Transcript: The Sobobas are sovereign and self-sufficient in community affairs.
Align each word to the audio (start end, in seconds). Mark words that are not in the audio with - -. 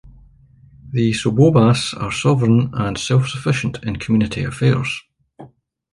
The 0.93 1.11
Sobobas 1.13 1.93
are 1.93 2.11
sovereign 2.11 2.71
and 2.73 2.97
self-sufficient 2.97 3.83
in 3.83 3.97
community 3.97 4.43
affairs. 4.43 4.99